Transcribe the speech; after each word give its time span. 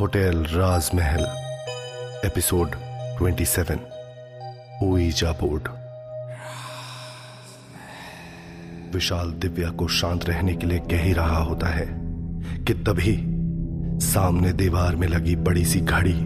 Hotel 0.00 0.44
Rajmahal, 0.50 1.20
episode 2.26 2.68
27 3.22 3.70
ouija 4.82 5.32
board 5.32 5.62
Vishal 8.94 9.30
Divya 9.32 9.70
को 9.70 9.88
शांत 9.88 10.24
रहने 10.24 10.54
के 10.54 10.66
लिए 10.66 10.78
कह 10.78 11.02
ही 11.02 11.12
रहा 11.12 11.38
होता 11.38 11.66
है 11.66 11.86
कि 12.64 12.74
तभी 12.74 13.16
सामने 14.06 14.52
दीवार 14.52 14.96
में 14.96 15.08
लगी 15.08 15.36
बड़ी 15.36 15.64
सी 15.64 15.80
घड़ी 15.80 16.16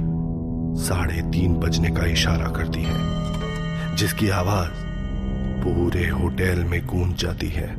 साढ़े 0.85 1.23
तीन 1.23 1.55
बजने 1.55 1.91
का 1.91 2.07
इशारा 2.07 2.49
करती 2.49 2.83
है, 2.83 2.99
जिसकी 3.97 4.29
आवाज़ 4.29 4.71
पूरे 5.63 6.09
होटल 6.09 6.65
में 6.65 6.87
गूंज 6.87 7.15
जाती 7.15 7.49
है 7.49 7.75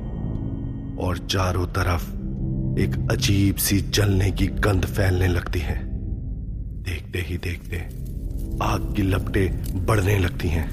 और 0.98 1.18
चारों 1.18 1.68
तरफ़ 1.68 2.21
एक 2.72 3.08
अजीब 3.12 3.56
सी 3.56 3.80
जलने 3.82 4.32
की 4.32 4.46
गंध 4.48 4.86
फैलने 4.86 5.28
लगती 5.28 5.60
है। 5.60 5.76
देखते 6.84 7.20
ही 7.20 7.38
देखते 7.38 7.78
आग 8.64 8.94
की 8.96 9.02
लपटें 9.02 9.86
बढ़ने 9.86 10.18
लगती 10.20 10.48
हैं। 10.48 10.70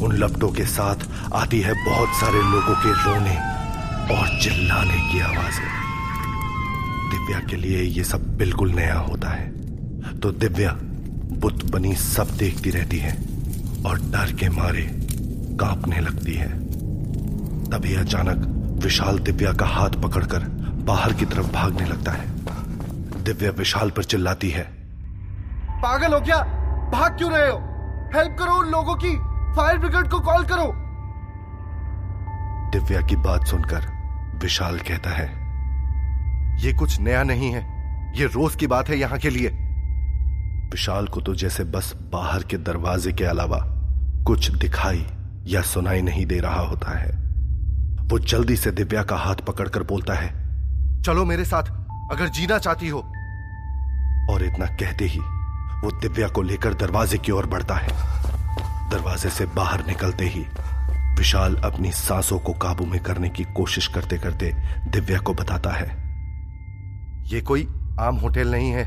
उन 0.00 0.16
लपटों 0.16 0.48
के 0.48 0.64
साथ 0.64 0.96
आती 1.32 1.60
है 1.60 1.74
बहुत 1.84 2.08
सारे 2.08 2.38
लोगों 2.38 2.74
के 2.74 2.92
रोने 3.04 3.36
और 4.16 4.38
चिल्लाने 4.40 5.12
की 5.12 5.20
आवाज़ें। 5.20 5.68
दिव्या 7.10 7.40
के 7.40 7.56
लिए 7.56 7.82
ये 7.82 8.04
सब 8.04 8.36
बिल्कुल 8.36 8.72
नया 8.72 8.98
होता 8.98 9.28
है। 9.28 10.20
तो 10.20 10.30
दिव्या 10.30 10.78
बुत 11.38 11.64
बनी 11.70 11.94
सब 11.94 12.36
देखती 12.36 12.70
रहती 12.70 12.98
है 12.98 13.16
और 13.86 13.98
डर 13.98 14.32
के 14.32 14.48
मारे 14.48 14.82
कांपने 15.60 16.00
लगती 16.00 16.34
है। 16.34 16.48
तभी 17.70 17.94
अचानक 17.94 18.46
विशाल 18.84 19.18
दिव्या 19.18 19.52
का 19.52 19.66
हाथ 19.66 19.90
पकड़कर 19.90 20.63
बाहर 20.84 21.12
की 21.12 21.24
तरफ़ 21.24 21.52
भागने 21.52 21.86
लगता 21.86 22.12
है। 22.12 22.26
दिव्या 23.24 23.50
विशाल 23.50 23.90
पर 23.90 24.04
चिल्लाती 24.04 24.50
है। 24.50 24.62
पागल 25.70 26.14
हो 26.14 26.20
क्या 26.20 26.38
भाग 26.92 27.18
क्यों 27.18 27.32
रहे 27.32 27.50
हो? 27.50 27.58
हेल्प 28.14 28.36
करो 28.38 28.54
उन 28.54 28.70
लोगों 28.70 28.94
की। 28.94 29.16
फायर 29.56 29.78
ब्रिगेड 29.78 30.08
को 30.08 30.20
कॉल 30.20 30.44
करो। 30.44 30.72
दिव्या 32.70 33.00
की 33.00 33.16
बात 33.16 33.46
सुनकर 33.46 33.86
विशाल 34.42 34.78
कहता 34.78 35.10
है 35.10 35.44
ये 36.64 36.72
कुछ 36.72 37.00
नया 37.00 37.22
नहीं 37.22 37.50
है। 37.50 37.62
ये 38.20 38.26
रोज 38.26 38.56
की 38.56 38.66
बात 38.66 38.88
है 38.88 38.98
यहाँ 38.98 39.18
के 39.18 39.30
लिए। 39.30 39.48
विशाल 40.70 41.06
को 41.06 41.20
तो 41.20 41.34
जैसे 41.34 41.64
बस 41.64 41.94
बाहर 42.12 42.42
के 42.42 42.56
दरवाजे 42.56 43.12
के 43.12 43.24
अलावा 43.24 43.58
कुछ 44.26 44.50
दिखाई 44.50 45.06
या 45.46 45.62
सुनाई 45.62 46.02
नहीं 46.02 46.26
दे 46.26 46.38
रहा 46.38 46.60
होता 46.60 46.98
है। 46.98 47.10
वो 48.08 48.18
जल्दी 48.18 48.56
से 48.56 48.70
दिव्या 48.70 49.02
का 49.02 49.16
हाथ 49.16 49.34
पकड़कर 49.34 49.82
बोलता 49.82 50.14
है 50.14 50.43
चलो 51.04 51.24
मेरे 51.24 51.44
साथ 51.44 51.62
अगर 52.12 52.28
जीना 52.28 52.58
चाहती 52.58 52.88
हो। 52.88 52.98
और 54.30 54.42
इतना 54.42 54.66
कहते 54.66 55.04
ही 55.04 55.18
वो 55.80 56.00
दिव्या 56.00 56.28
को 56.28 56.42
लेकर 56.42 56.74
दरवाजे 56.74 57.18
की 57.18 57.32
ओर 57.32 57.46
बढ़ता 57.46 57.74
है। 57.74 57.88
दरवाजे 58.90 59.30
से 59.30 59.46
बाहर 59.46 59.86
निकलते 59.86 60.24
ही 60.24 60.46
विशाल 61.18 61.56
अपनी 61.56 61.92
सांसों 61.92 62.38
को 62.38 62.52
काबू 62.52 62.86
में 62.86 63.02
करने 63.02 63.28
की 63.28 63.44
कोशिश 63.44 63.86
करते 63.86 64.18
करते 64.18 64.56
दिव्या 64.88 65.18
को 65.18 65.34
बताता 65.34 65.70
है। 65.70 65.86
ये 67.26 67.40
कोई 67.40 67.68
आम 68.00 68.16
होटल 68.16 68.50
नहीं 68.50 68.70
है। 68.70 68.82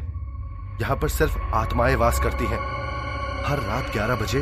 यहाँ 0.81 0.95
पर 0.95 1.09
सिर्फ़ 1.09 1.37
आत्माएँ 1.37 1.95
वास 1.95 2.19
करती 2.19 2.45
हैं। 2.45 2.59
हर 3.45 3.57
रात 3.59 3.91
11 3.95 4.15
बजे 4.15 4.39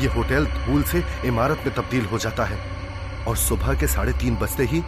ये 0.00 0.08
होटल 0.08 0.46
धूल 0.46 0.82
से 0.82 1.04
इमारत 1.24 1.58
में 1.66 1.74
तब्दील 1.74 2.04
हो 2.04 2.18
जाता 2.18 2.44
है। 2.44 2.58
और 3.28 3.36
सुबह 3.36 3.74
के 3.74 3.86
साढ़े 3.86 4.12
तीन 4.12 4.36
बजते 4.36 4.64
ही 4.64 4.82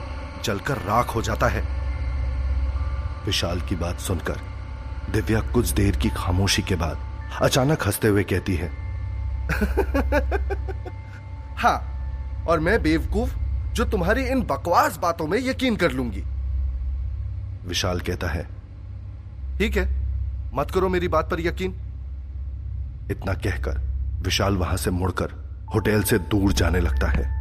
जलकर 0.45 0.77
राख 0.77 1.15
हो 1.15 1.23
जाता 1.23 1.47
है। 1.47 1.80
विशाल 3.27 3.61
की 3.61 3.77
बात 3.77 3.99
सुनकर 3.99 4.37
दिव्या 5.13 5.41
कुछ 5.41 5.71
देर 5.71 5.97
की 5.97 6.09
खामोशी 6.09 6.63
के 6.63 6.75
बाद 6.75 6.99
अचानक 7.43 7.87
हँसते 7.87 8.09
हुए 8.09 8.25
कहती 8.25 8.55
है 8.55 8.81
हाँ 11.57 12.01
और 12.49 12.61
मैं 12.61 12.83
बेवकूफ़ 12.83 13.35
जो 13.73 13.85
तुम्हारी 13.85 14.25
इन 14.25 14.43
बकवास 14.43 14.97
बातों 14.97 15.27
में 15.27 15.39
यकीन 15.39 15.77
कर 15.77 15.93
लूँगी। 15.93 16.25
विशाल 17.69 18.01
कहता 18.01 18.29
है, 18.29 18.49
ठीक 19.59 19.77
है, 19.77 19.89
मत 20.55 20.71
करो 20.71 20.89
मेरी 20.89 21.09
बात 21.09 21.31
पर 21.31 21.41
यकीन। 21.41 21.75
इतना 23.11 23.35
कहकर 23.35 23.81
विशाल 24.23 24.57
वहाँ 24.57 24.77
से 24.77 24.91
मुड़कर 24.91 25.31
होटल 25.75 26.03
से 26.03 26.19
दूर 26.19 26.53
जाने 26.53 26.81
लगता 26.81 27.07
है। 27.07 27.41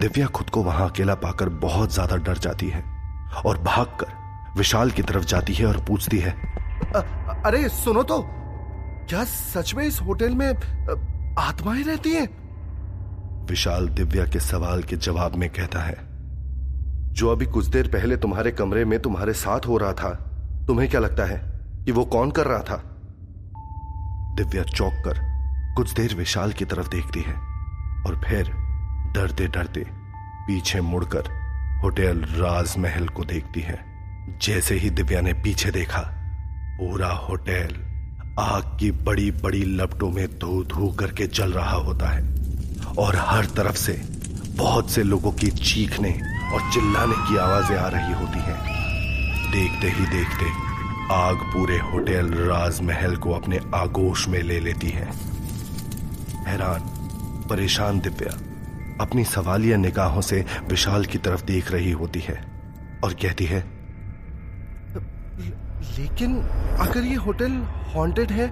दिव्या 0.00 0.26
खुद 0.26 0.50
को 0.50 0.62
वहाँ 0.62 0.90
अकेला 0.90 1.14
पाकर 1.14 1.48
बहुत 1.48 1.92
ज़्यादा 1.92 2.16
डर 2.16 2.38
जाती 2.38 2.68
है 2.68 2.84
और 3.46 3.58
भागकर 3.58 4.25
विशाल 4.56 4.90
की 4.90 5.02
तरफ़ 5.02 5.24
जाती 5.24 5.54
है 5.54 5.66
और 5.66 5.84
पूछती 5.88 6.18
है। 6.18 6.30
अ, 6.96 7.42
अरे 7.46 7.68
सुनो 7.68 8.02
तो। 8.02 8.22
क्या 9.08 9.24
सच 9.24 9.74
में 9.74 9.84
इस 9.84 10.00
होटल 10.00 10.34
में 10.34 10.48
आत्माएँ 11.38 11.82
रहती 11.82 12.10
हैं? 12.10 12.28
विशाल 13.46 13.88
दिव्या 13.88 14.24
के 14.24 14.40
सवाल 14.40 14.82
के 14.82 14.96
जवाब 14.96 15.34
में 15.34 15.50
कहता 15.50 15.80
है 15.80 15.96
जो 17.12 17.28
अभी 17.28 17.46
कुछ 17.46 17.66
देर 17.66 17.88
पहले 17.88 18.16
तुम्हारे 18.16 18.50
कमरे 18.50 18.84
में 18.84 19.00
तुम्हारे 19.02 19.32
साथ 19.32 19.60
हो 19.66 19.76
रहा 19.76 19.92
था 19.92 20.10
तुम्हें 20.66 20.90
क्या 20.90 21.00
लगता 21.00 21.24
है 21.24 21.60
कि 21.84 21.92
वो 21.92 22.04
कौन 22.04 22.30
कर 22.30 22.46
रहा 22.46 22.62
था? 22.62 22.82
दिव्या 24.36 24.62
चौंक 24.62 24.92
कर 24.92 25.18
कुछ 25.76 25.92
देर 25.92 26.14
विशाल 26.14 26.52
की 26.52 26.64
तरफ़ 26.64 26.88
देखती 26.88 27.20
है 27.20 27.34
और 28.06 28.20
फिर 28.28 28.50
डरते 29.14 29.46
डरते 29.46 29.86
पीछे 30.46 30.80
मुड़कर 30.80 31.24
होटल 31.82 32.18
राजमहल 32.18 33.08
को 33.08 33.24
देखती 33.24 33.60
है। 33.60 33.85
जैसे 34.28 34.74
ही 34.74 34.90
दिव्या 34.90 35.20
ने 35.20 35.32
पीछे 35.32 35.70
देखा, 35.70 36.00
पूरा 36.80 37.08
होटल 37.08 37.86
आग 38.38 38.76
की 38.80 38.90
बड़ी 38.90 39.30
बड़ी 39.30 39.62
लपटों 39.64 40.10
में 40.10 40.38
धू 40.38 40.64
धू 40.64 40.92
करके 40.92 41.26
जल 41.26 41.52
रहा 41.52 41.76
होता 41.76 42.08
है। 42.08 42.22
और 42.98 43.16
हर 43.16 43.44
तरफ़ 43.44 43.76
से 43.76 43.92
बहुत 44.48 44.90
से 44.90 45.02
लोगों 45.02 45.32
की 45.32 45.46
चीखने 45.46 46.10
और 46.52 46.72
चिल्लाने 46.72 47.14
की 47.28 47.36
आवाज़ें 47.36 47.76
आ 47.76 47.88
रही 47.88 48.12
होती 48.12 48.38
हैं। 48.38 48.58
देखते 49.52 49.88
ही 49.88 50.06
देखते 50.06 50.44
आग 51.14 51.36
पूरे 51.36 51.78
होटल 51.78 52.26
राजमहल 52.26 53.16
को 53.16 53.32
अपने 53.32 53.60
आगोश 53.74 54.28
में 54.28 54.42
ले 54.42 54.60
लेती 54.60 54.88
है। 54.88 55.12
हैरान, 56.46 56.80
परेशान 57.50 58.00
दिव्या 58.00 58.38
अपनी 59.00 59.24
सवालिया 59.24 59.76
निगाहों 59.76 60.20
से 60.20 60.44
विशाल 60.68 61.04
की 61.04 61.18
तरफ़ 61.18 61.44
देख 61.44 61.72
रही 61.72 61.90
होती 61.90 62.20
है 62.20 62.44
और 63.04 63.14
कहती 63.14 63.44
है 63.44 63.75
लेकिन 65.98 66.38
अगर 66.80 67.04
ये 67.04 67.14
होटल 67.16 67.52
हॉन्टेड 67.94 68.30
है 68.30 68.48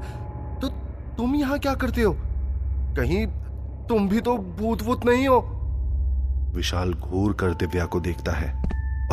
तो 0.60 0.68
तुम 1.16 1.34
यहाँ 1.34 1.58
क्या 1.58 1.74
करते 1.74 2.02
हो? 2.02 2.12
कहीं 2.96 3.26
तुम 3.88 4.08
भी 4.08 4.20
तो 4.20 4.36
भूत 4.58 4.82
भूत 4.82 5.04
नहीं 5.06 5.26
हो। 5.28 5.40
विशाल 6.54 6.92
घूर 6.94 7.32
कर 7.32 7.54
दिव्या 7.54 7.84
को 7.86 8.00
देखता 8.00 8.32
है 8.32 8.52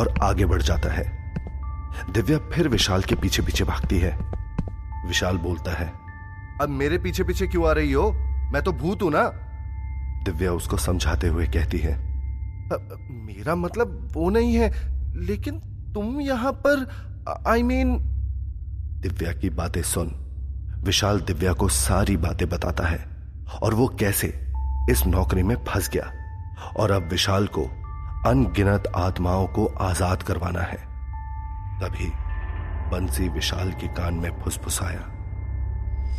और 0.00 0.14
आगे 0.22 0.46
बढ़ 0.46 0.62
जाता 0.62 0.92
है। 0.92 1.04
दिव्या 2.12 2.38
फिर 2.52 2.68
विशाल 2.68 3.02
के 3.02 3.14
पीछे 3.14 3.42
पीछे 3.42 3.64
भागती 3.64 3.98
है। 3.98 4.16
विशाल 5.06 5.38
बोलता 5.38 5.72
है 5.72 5.92
अब 6.60 6.68
मेरे 6.70 6.98
पीछे 6.98 7.24
पीछे 7.24 7.46
क्यों 7.46 7.68
आ 7.68 7.72
रही 7.72 7.92
हो? 7.92 8.10
मैं 8.52 8.62
तो 8.62 8.72
भूत 8.72 9.02
हूँ 9.02 9.10
ना। 9.10 9.22
दिव्या 10.24 10.52
उसको 10.52 10.76
समझाते 10.76 11.28
हुए 11.28 11.46
कहती 11.46 11.78
है 11.78 11.96
मेरा 13.26 13.54
मतलब 13.54 14.08
वो 14.12 14.28
नहीं 14.30 14.54
है 14.54 14.70
लेकिन 15.26 15.58
तुम 15.94 16.20
यहाँ 16.20 16.52
पर 16.66 16.86
आई 17.48 17.62
मीन 17.62 17.98
दिव्या 19.02 19.32
की 19.32 19.48
बातें 19.50 19.82
सुन। 19.82 20.10
विशाल 20.84 21.20
दिव्या 21.20 21.52
को 21.52 21.68
सारी 21.68 22.16
बातें 22.16 22.48
बताता 22.48 22.86
है 22.86 22.98
और 23.62 23.74
वो 23.74 23.86
कैसे 24.00 24.26
इस 24.90 25.02
नौकरी 25.06 25.42
में 25.42 25.54
फंस 25.64 25.88
गया 25.90 26.10
और 26.76 26.90
अब 26.90 27.08
विशाल 27.08 27.46
को 27.46 27.64
अनगिनत 28.26 28.86
आत्माओं 28.96 29.46
को 29.46 29.66
आज़ाद 29.80 30.22
करवाना 30.22 30.60
है। 30.60 30.76
तभी 31.80 32.10
बंसी 32.90 33.28
विशाल 33.28 33.72
के 33.72 33.88
कान 33.94 34.14
में 34.14 34.30
फुसफुसाया। 34.42 35.00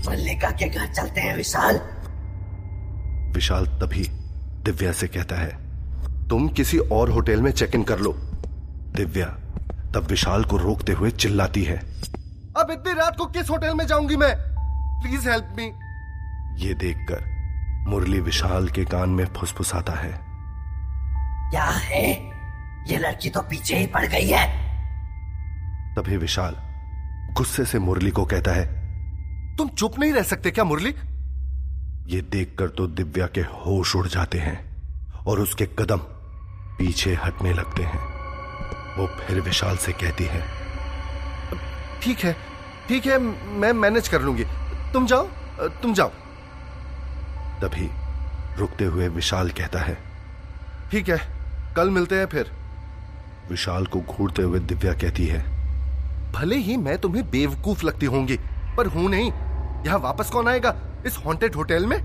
मल्लिका 0.09 0.49
के 0.51 0.69
घर 0.69 0.91
चलते 0.93 1.21
हैं 1.21 1.35
विशाल। 1.37 1.79
विशाल 3.33 3.65
तभी 3.81 4.03
दिव्या 4.65 4.91
से 4.91 5.07
कहता 5.07 5.35
है 5.35 6.27
तुम 6.29 6.47
किसी 6.49 6.77
और 6.91 7.11
होटल 7.11 7.41
में 7.41 7.51
चेक 7.51 7.75
इन 7.75 7.83
कर 7.83 7.99
लो। 7.99 8.13
दिव्या 8.95 9.27
तब 9.95 10.07
विशाल 10.09 10.43
को 10.43 10.57
रोकते 10.57 10.93
हुए 10.93 11.11
चिल्लाती 11.11 11.63
है। 11.63 11.81
अब 12.63 12.71
इतनी 12.71 12.93
रात 12.93 13.17
को 13.17 13.25
किस 13.25 13.49
होटल 13.49 13.73
में 13.73 13.85
जाऊँगी 13.87 14.15
मैं? 14.15 14.35
प्लीज़ 15.01 15.29
हेल्प 15.29 15.53
मी 15.57 15.63
ये 16.65 16.73
देखकर 16.73 17.23
मुरली 17.89 18.19
विशाल 18.19 18.67
के 18.67 18.85
कान 18.85 19.09
में 19.09 19.25
फुसफुसाता 19.25 19.93
है। 19.93 20.11
क्या 21.51 21.63
है? 21.63 22.11
ये 22.87 22.97
लड़की 22.97 23.29
तो 23.29 23.41
पीछे 23.41 23.77
ही 23.77 23.87
पड़ 23.87 24.05
गई 24.05 24.29
है। 24.29 24.45
तभी 25.95 26.17
विशाल 26.17 26.55
गुस्से 27.33 27.65
से 27.65 27.79
मुरली 27.79 28.11
को 28.11 28.25
कहता 28.25 28.51
है 28.51 28.65
तुम 29.57 29.69
चुप 29.69 29.99
नहीं 29.99 30.13
रह 30.13 30.23
सकते 30.23 30.51
क्या 30.51 30.63
मुरली? 30.63 30.95
ये 32.07 32.21
देखकर 32.21 32.69
तो 32.69 32.87
दिव्या 32.87 33.27
के 33.27 33.41
होश 33.41 33.95
उड़ 33.95 34.07
जाते 34.07 34.39
हैं 34.39 34.57
और 35.25 35.39
उसके 35.39 35.65
कदम 35.79 35.99
पीछे 36.77 37.13
हटने 37.25 37.53
लगते 37.53 37.83
हैं। 37.83 37.99
वो 38.97 39.07
फिर 39.19 39.41
विशाल 39.41 39.77
से 39.77 39.91
कहती 39.91 40.23
है 40.23 40.41
ठीक 42.01 42.19
है 42.19 42.35
ठीक 42.87 43.05
है 43.05 43.17
मैं 43.17 43.71
मैनेज 43.73 44.07
कर 44.07 44.21
लूँगी। 44.21 44.43
तुम 44.93 45.05
जाओ 45.05 45.27
तुम 45.81 45.93
जाओ। 45.93 46.09
तभी 47.61 47.89
रुकते 48.57 48.85
हुए 48.85 49.07
विशाल 49.09 49.49
कहता 49.49 49.79
है 49.79 49.97
ठीक 50.91 51.09
है 51.09 51.17
कल 51.75 51.89
मिलते 51.89 52.15
हैं 52.15 52.25
फिर। 52.25 52.51
विशाल 53.49 53.85
को 53.85 54.01
घूरते 54.01 54.41
हुए 54.41 54.59
दिव्या 54.61 54.93
कहती 54.93 55.25
है 55.27 55.41
भले 56.33 56.55
ही 56.57 56.77
मैं 56.77 56.97
तुम्हें 56.97 57.29
बेवकूफ़ 57.31 57.85
लगती 57.85 58.05
होंगी 58.05 58.37
पर 58.77 58.87
हूँ 58.87 59.09
नहीं। 59.09 59.31
यहाँ 59.85 59.99
वापस 59.99 60.29
कौन 60.29 60.47
आएगा? 60.47 60.75
इस 61.05 61.17
हॉन्टेड 61.25 61.55
होटल 61.55 61.85
में? 61.85 61.99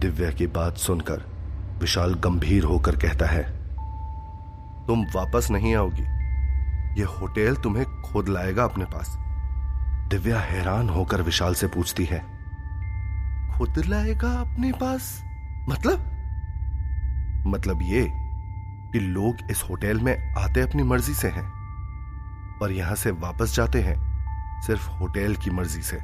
दिव्या 0.00 0.30
की 0.30 0.46
बात 0.46 0.76
सुनकर 0.78 1.24
विशाल 1.80 2.14
गंभीर 2.14 2.64
होकर 2.64 2.96
कहता 2.96 3.26
है 3.26 3.42
तुम 4.86 5.04
वापस 5.14 5.48
नहीं 5.50 5.74
आओगी। 5.76 6.02
ये 7.00 7.04
होटल 7.10 7.56
तुम्हें 7.62 7.84
खुद 8.02 8.28
लाएगा 8.28 8.64
अपने 8.64 8.84
पास। 8.84 9.16
दिव्या 10.12 10.40
हैरान 10.40 10.88
होकर 10.88 11.22
विशाल 11.22 11.54
से 11.54 11.66
पूछती 11.66 12.04
है 12.04 12.18
खुद 13.58 13.84
लाएगा 13.86 14.40
अपने 14.40 14.72
पास? 14.72 15.22
मतलब? 15.68 15.98
मतलब 17.46 17.82
ये 17.82 18.06
कि 18.92 18.98
लोग 18.98 19.36
इस 19.50 19.62
होटल 19.70 20.00
में 20.00 20.34
आते 20.34 20.60
अपनी 20.60 20.82
मर्ज़ी 20.82 21.14
से 21.14 21.28
हैं 21.28 21.52
पर 22.60 22.70
यहाँ 22.72 22.94
से 22.94 23.10
वापस 23.10 23.54
जाते 23.54 23.82
हैं 23.82 23.94
सिर्फ़ 24.66 24.90
होटल 24.90 25.36
की 25.36 25.50
मर्ज़ी 25.50 25.82
से। 25.82 25.96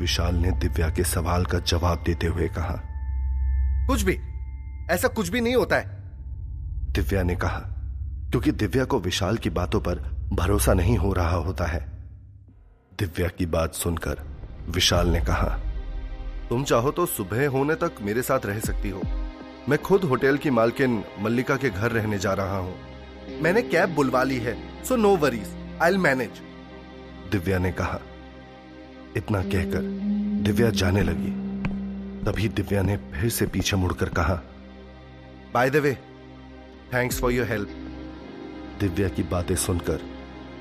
विशाल 0.00 0.34
ने 0.34 0.50
दिव्या 0.50 0.90
के 0.90 1.04
सवाल 1.04 1.44
का 1.44 1.58
जवाब 1.58 2.02
देते 2.06 2.26
हुए 2.26 2.48
कहा 2.48 2.82
कुछ 3.86 4.02
भी। 4.02 4.18
ऐसा 4.90 5.08
कुछ 5.08 5.28
भी 5.28 5.40
नहीं 5.40 5.56
होता 5.56 5.76
है। 5.76 5.84
दिव्या 6.92 7.22
ने 7.22 7.36
कहा 7.36 7.60
क्योंकि 8.30 8.52
दिव्या 8.52 8.84
को 8.84 9.00
विशाल 9.00 9.36
की 9.36 9.50
बातों 9.50 9.80
पर 9.80 9.94
भरोसा 10.32 10.74
नहीं 10.74 10.96
हो 10.96 11.12
रहा 11.12 11.36
होता 11.36 11.64
है। 11.64 11.91
दिव्या 12.98 13.28
की 13.28 13.46
बात 13.46 13.74
सुनकर 13.74 14.18
विशाल 14.68 15.08
ने 15.08 15.20
कहा, 15.20 15.48
तुम 16.48 16.64
चाहो 16.64 16.90
तो 16.90 17.06
सुबह 17.06 17.48
होने 17.48 17.74
तक 17.74 17.96
मेरे 18.02 18.22
साथ 18.22 18.46
रह 18.46 18.58
सकती 18.60 18.90
हो। 18.90 19.00
मैं 19.68 19.78
खुद 19.78 20.04
होटल 20.04 20.36
की 20.36 20.50
मालकिन 20.50 21.02
मल्लिका 21.20 21.56
के 21.56 21.70
घर 21.70 21.90
रहने 21.90 22.18
जा 22.18 22.32
रहा 22.32 22.58
हूँ। 22.58 22.74
मैंने 23.42 23.62
कैब 23.62 23.94
बुलवा 23.94 24.22
ली 24.22 24.38
है 24.38 24.56
so 24.84 24.96
no 24.96 25.16
worries 25.16 25.54
I 25.82 25.96
manage 25.98 26.40
Divya 27.32 27.58
ने 27.58 27.72
कहा। 27.72 27.98
इतना 29.16 29.42
कहकर 29.44 29.82
दिव्या 30.44 30.70
जाने 30.72 31.02
लगी। 31.02 31.30
तभी 32.24 32.48
दिव्या 32.50 32.82
ने 32.82 32.96
फिर 33.12 33.30
से 33.30 33.46
पीछे 33.46 33.76
मुड़कर 33.76 34.08
कहा 34.10 34.40
by 35.54 35.70
the 35.70 35.76
way 35.76 35.94
thanks 36.94 37.20
for 37.20 37.32
your 37.32 37.46
help 37.46 37.68
Divya 38.80 39.08
की 39.08 39.22
बातें 39.30 39.54
सुनकर 39.58 40.00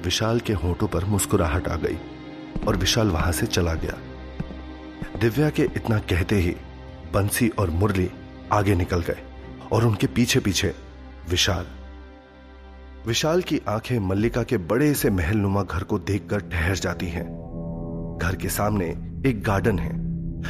विशाल 0.03 0.39
के 0.39 0.53
होठों 0.53 0.87
पर 0.87 1.05
मुस्कुराहट 1.05 1.67
आ 1.67 1.75
गई। 1.75 1.97
और 2.67 2.75
विशाल 2.75 3.07
वहाँ 3.07 3.31
से 3.31 3.45
चला 3.45 3.73
गया। 3.73 3.97
दिव्या 5.19 5.49
के 5.49 5.63
इतना 5.63 5.97
कहते 5.99 6.35
ही 6.35 6.55
बंसी 7.13 7.49
और 7.49 7.69
मुरली 7.69 8.09
आगे 8.51 8.75
निकल 8.75 9.01
गए 9.01 9.17
और 9.71 9.85
उनके 9.85 10.07
पीछे 10.07 10.39
पीछे 10.39 10.73
विशाल। 11.29 11.65
विशाल 13.07 13.41
की 13.41 13.61
आँखें 13.67 13.99
मल्लिका 13.99 14.43
के 14.43 14.57
बड़े 14.57 14.93
से 14.93 15.09
महल 15.09 15.37
नुमा 15.37 15.63
घर 15.63 15.83
को 15.83 15.99
देखकर 15.99 16.39
ठहर 16.39 16.75
जाती 16.75 17.07
हैं। 17.07 17.25
घर 18.21 18.35
के 18.35 18.49
सामने 18.49 18.85
एक 19.29 19.43
गार्डन 19.43 19.79
है, 19.79 19.91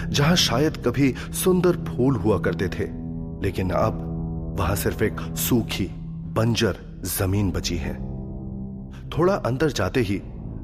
जहाँ 0.10 0.36
शायद 0.36 0.78
कभी 0.78 1.14
सुंदर 1.34 1.78
फूल 1.78 2.16
हुआ 2.16 2.40
करते 2.40 2.68
थे, 2.68 2.86
लेकिन 3.44 3.70
अब 3.70 4.08
वहाँ 4.60 4.76
सिर्फ़ 4.76 5.04
एक 5.04 5.20
सूखी 5.20 5.90
बंजर 6.34 6.78
ज़मीन 7.06 7.52
बची 7.52 7.78
है। 7.78 7.94
थोड़ा 9.10 9.34
अंदर 9.34 9.72
जाते 9.72 10.00
ही 10.00 10.22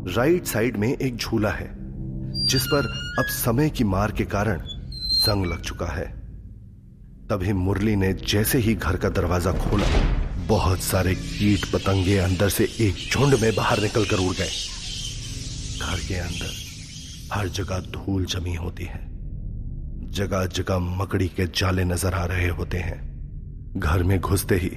राइट 0.07 0.45
साइड 0.45 0.77
में 0.77 0.87
एक 0.87 1.15
झूला 1.15 1.49
है, 1.49 1.67
जिस 2.47 2.65
पर 2.65 2.85
अब 3.19 3.25
समय 3.25 3.69
की 3.69 3.83
मार 3.83 4.11
के 4.11 4.25
कारण 4.25 4.59
जंग 5.15 5.45
लग 5.45 5.61
चुका 5.61 5.85
है। 5.85 6.05
तभी 7.29 7.53
मुरली 7.53 7.95
ने 7.95 8.13
जैसे 8.13 8.57
ही 8.57 8.75
घर 8.75 8.97
का 8.97 9.09
दरवाज़ा 9.09 9.51
खोला, 9.51 9.87
बहुत 10.47 10.79
सारे 10.79 11.15
कीट 11.15 11.65
पतंगे 11.65 12.17
अंदर 12.17 12.49
से 12.49 12.67
एक 12.79 13.09
झुंड 13.11 13.35
में 13.41 13.55
बाहर 13.55 13.81
निकलकर 13.81 14.17
उड़ 14.17 14.33
गए। 14.35 14.49
घर 15.81 16.07
के 16.07 16.15
अंदर 16.15 16.55
हर 17.33 17.47
जगह 17.49 17.79
धूल 17.91 18.25
जमी 18.25 18.55
होती 18.55 18.83
है। 18.83 19.05
जगह 20.11 20.45
जगह 20.45 20.79
मकड़ी 20.79 21.27
के 21.27 21.45
जाले 21.45 21.83
नज़र 21.85 22.13
आ 22.13 22.25
रहे 22.25 22.47
होते 22.49 22.77
हैं। 22.77 22.99
घर 23.77 24.03
में 24.03 24.19
घुसते 24.19 24.55
ही 24.55 24.71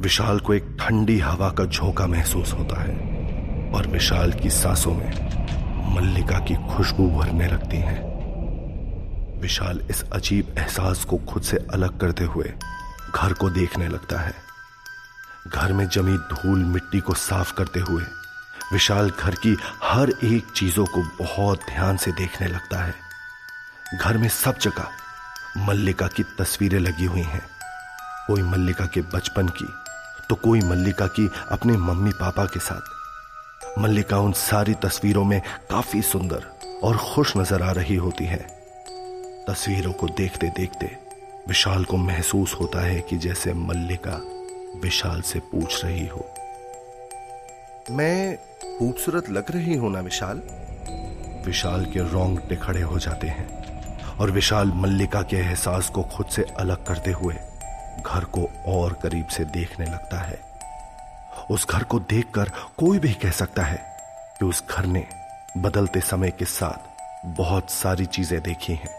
विशाल 0.00 0.38
को 0.40 0.54
एक 0.54 0.76
ठंडी 0.80 1.18
हवा 1.18 1.50
का 1.50 1.64
झोंका 1.64 2.06
महसूस 2.06 2.52
होता 2.52 2.82
है। 2.82 3.11
और 3.74 3.86
विशाल 3.86 4.32
की 4.32 4.50
सांसों 4.50 4.94
में 4.94 5.94
मल्लिका 5.94 6.38
की 6.38 6.54
खुशबू 6.68 7.08
भरने 7.10 7.46
लगती 7.48 7.76
है। 7.76 8.00
विशाल 9.40 9.80
इस 9.90 10.02
अजीब 10.12 10.54
एहसास 10.58 11.04
को 11.04 11.16
खुद 11.28 11.42
से 11.42 11.56
अलग 11.72 11.98
करते 12.00 12.24
हुए 12.24 12.52
घर 13.14 13.32
को 13.32 13.50
देखने 13.50 13.88
लगता 13.88 14.20
है। 14.20 14.34
घर 15.48 15.72
में 15.72 15.86
जमी 15.88 16.16
धूल 16.32 16.64
मिट्टी 16.64 17.00
को 17.00 17.14
साफ़ 17.14 17.52
करते 17.54 17.80
हुए 17.80 18.04
विशाल 18.72 19.10
घर 19.10 19.34
की 19.36 19.56
हर 19.82 20.12
एक 20.24 20.52
चीज़ों 20.56 20.84
को 20.86 21.02
बहुत 21.18 21.60
ध्यान 21.66 21.96
से 21.96 22.12
देखने 22.12 22.46
लगता 22.46 22.84
है। 22.84 22.94
घर 23.98 24.16
में 24.16 24.28
सब 24.28 24.58
जगह 24.58 25.66
मल्लिका 25.66 26.06
की 26.06 26.22
तस्वीरें 26.38 26.78
लगी 26.78 27.04
हुई 27.04 27.22
हैं। 27.22 27.42
कोई 28.26 28.42
मल्लिका 28.42 28.86
के 28.86 29.00
बचपन 29.14 29.48
की 29.48 29.68
तो 30.28 30.34
कोई 30.34 30.60
मल्लिका 30.60 31.06
की 31.08 31.30
अपने 31.50 31.76
मम्मी 31.78 32.12
पापा 32.12 32.44
के 32.44 32.60
साथ। 32.60 33.01
मल्लिका 33.78 34.18
उन 34.18 34.32
सारी 34.32 34.74
तस्वीरों 34.74 35.24
में 35.24 35.40
काफ़ी 35.70 36.02
सुंदर 36.02 36.44
और 36.84 36.96
खुश 36.96 37.36
नज़र 37.36 37.62
आ 37.62 37.72
रही 37.72 37.94
होती 37.94 38.24
है। 38.24 38.38
तस्वीरों 39.48 39.92
को 39.92 40.06
देखते 40.08 40.48
देखते 40.48 40.96
विशाल 41.48 41.84
को 41.84 41.96
महसूस 41.96 42.54
होता 42.60 42.80
है 42.80 43.00
कि 43.00 43.16
जैसे 43.16 43.52
मल्लिका 43.52 44.20
विशाल 44.82 45.22
से 45.22 45.38
पूछ 45.38 45.84
रही 45.84 46.06
हो। 46.06 46.26
मैं 47.90 48.36
खूबसूरत 48.78 49.30
लग 49.30 49.50
रही 49.50 49.74
हूँ 49.74 49.92
ना 49.92 50.00
विशाल? 50.00 50.42
विशाल 51.46 51.84
के 51.84 52.00
रोंगटे 52.00 52.56
खड़े 52.56 52.82
हो 52.82 52.98
जाते 52.98 53.26
हैं 53.26 54.16
और 54.16 54.30
विशाल 54.30 54.72
मल्लिका 54.74 55.22
के 55.22 55.36
एहसास 55.36 55.88
को 55.88 56.02
खुद 56.02 56.26
से 56.26 56.42
अलग 56.42 56.84
करते 56.86 57.10
हुए 57.10 57.34
घर 58.06 58.24
को 58.24 58.48
और 58.66 58.92
करीब 58.92 59.26
से 59.26 59.44
देखने 59.44 59.86
लगता 59.86 60.18
है। 60.18 60.51
उस 61.50 61.66
घर 61.70 61.82
को 61.82 61.98
देखकर 62.00 62.50
कोई 62.78 62.98
भी 62.98 63.12
कह 63.14 63.30
सकता 63.30 63.62
है 63.62 63.78
कि 64.38 64.44
उस 64.44 64.64
घर 64.70 64.86
ने 64.86 65.06
बदलते 65.58 66.00
समय 66.00 66.30
के 66.30 66.44
साथ 66.44 67.26
बहुत 67.36 67.70
सारी 67.70 68.06
चीज़ें 68.06 68.40
देखी 68.42 68.74
हैं। 68.74 68.94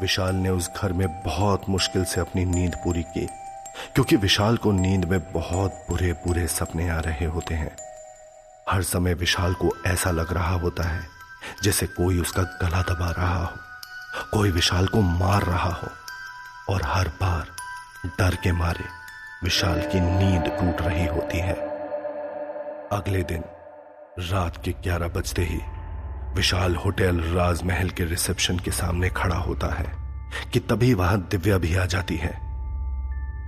विशाल 0.00 0.34
ने 0.34 0.50
उस 0.50 0.70
घर 0.76 0.92
में 0.92 1.22
बहुत 1.22 1.68
मुश्किल 1.68 2.04
से 2.04 2.20
अपनी 2.20 2.44
नींद 2.44 2.74
पूरी 2.74 3.02
की, 3.02 3.26
क्योंकि 3.94 4.16
विशाल 4.16 4.56
को 4.56 4.72
नींद 4.72 5.04
में 5.04 5.32
बहुत 5.32 5.84
बुरे 5.88 6.12
बुरे 6.26 6.46
सपने 6.46 6.88
आ 6.88 6.98
रहे 7.00 7.26
होते 7.26 7.54
हैं। 7.54 7.76
हर 8.70 8.82
समय 8.82 9.14
विशाल 9.14 9.54
को 9.54 9.72
ऐसा 9.86 10.10
लग 10.10 10.32
रहा 10.32 10.54
होता 10.54 10.88
है, 10.88 11.02
जैसे 11.62 11.86
कोई 11.86 12.20
उसका 12.20 12.42
गला 12.62 12.82
दबा 12.82 13.10
रहा 13.10 13.44
हो, 13.44 13.56
कोई 14.32 14.50
विशाल 14.50 14.86
को 14.86 15.00
मार 15.00 15.42
रहा 15.42 15.70
हो, 15.70 15.88
और 16.68 16.82
हर 16.84 17.08
बार 17.22 17.46
डर 18.18 18.34
के 18.34 18.52
मारे 18.52 18.84
विशाल 19.44 19.80
की 19.80 20.00
नींद 20.00 20.42
टूट 20.42 20.86
रही 20.86 21.06
होती 21.06 21.38
है। 21.38 21.52
अगले 22.92 23.22
दिन, 23.22 23.42
रात 24.18 24.64
के 24.64 24.70
ग्यारह 24.72 25.08
बजते 25.08 25.42
ही, 25.42 25.58
विशाल 26.36 26.76
होटल 26.76 27.20
राजमहल 27.20 27.90
के 27.90 28.04
रिसेप्शन 28.04 28.58
के 28.58 28.70
सामने 28.70 29.10
खड़ा 29.10 29.36
होता 29.36 29.66
है 29.74 29.86
कि 30.52 30.60
तभी 30.60 30.94
वहाँ 30.94 31.28
दिव्या 31.30 31.58
भी 31.58 31.76
आ 31.76 31.84
जाती 31.84 32.16
है। 32.16 32.40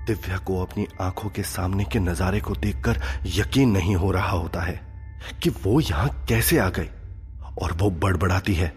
दिव्या 0.07 0.39
को 0.39 0.63
अपनी 0.63 0.87
आँखों 1.01 1.31
के 1.31 1.43
सामने 1.43 1.85
के 1.85 1.99
नजारे 1.99 2.41
को 2.41 2.55
देखकर 2.55 3.01
यकीन 3.27 3.71
नहीं 3.71 3.97
हो 3.97 4.11
रहा 4.11 4.31
होता 4.31 4.61
है 4.61 4.81
कि 5.43 5.51
वो 5.51 5.81
यहाँ 5.81 6.27
कैसे 6.29 6.59
आ 6.59 6.69
गई 6.69 6.89
और 7.63 7.73
वो 7.73 7.91
बड़बड़ाती 7.91 8.55
है। 8.55 8.75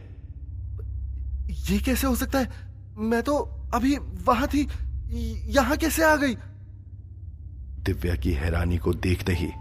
ये 1.50 1.80
कैसे 1.80 2.08
हो 2.08 2.16
सकता 2.16 2.40
है? 2.40 2.50
मैं 2.98 3.24
तो 3.24 3.38
अभी 3.74 3.98
वहाँ 4.26 4.48
थी। 4.48 4.70
यहाँ 5.52 5.78
कैसे 5.78 6.04
आ 6.04 6.16
गई? 6.16 6.38
दिव्या 7.84 8.16
की 8.16 8.32
हैरानी 8.34 8.78
को 8.78 8.94
देखते 8.94 9.34
ही 9.34 9.52